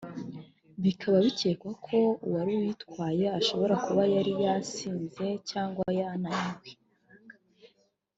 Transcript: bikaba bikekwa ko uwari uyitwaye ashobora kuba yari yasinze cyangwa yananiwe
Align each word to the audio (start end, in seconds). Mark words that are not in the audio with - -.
bikaba 0.83 1.17
bikekwa 1.25 1.71
ko 1.85 1.97
uwari 2.25 2.51
uyitwaye 2.61 3.25
ashobora 3.39 3.73
kuba 3.85 4.03
yari 4.15 4.33
yasinze 4.43 5.25
cyangwa 5.49 5.85
yananiwe 5.99 6.69